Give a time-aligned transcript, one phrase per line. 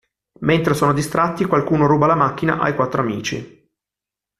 [0.39, 3.69] Mentre sono distratti qualcuno ruba la macchina ai quattro amici.